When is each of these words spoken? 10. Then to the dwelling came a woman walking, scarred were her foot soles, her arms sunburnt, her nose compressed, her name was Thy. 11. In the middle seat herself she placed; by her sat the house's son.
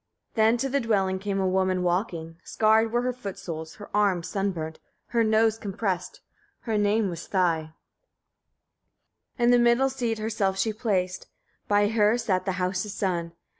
10. 0.33 0.43
Then 0.43 0.57
to 0.57 0.67
the 0.67 0.79
dwelling 0.79 1.19
came 1.19 1.39
a 1.39 1.47
woman 1.47 1.83
walking, 1.83 2.39
scarred 2.43 2.91
were 2.91 3.03
her 3.03 3.13
foot 3.13 3.37
soles, 3.37 3.75
her 3.75 3.87
arms 3.95 4.27
sunburnt, 4.27 4.79
her 5.09 5.23
nose 5.23 5.59
compressed, 5.59 6.21
her 6.61 6.75
name 6.75 7.07
was 7.07 7.27
Thy. 7.27 7.57
11. 9.37 9.37
In 9.37 9.51
the 9.51 9.59
middle 9.59 9.91
seat 9.91 10.17
herself 10.17 10.57
she 10.57 10.73
placed; 10.73 11.27
by 11.67 11.87
her 11.89 12.17
sat 12.17 12.45
the 12.45 12.53
house's 12.53 12.95
son. 12.95 13.33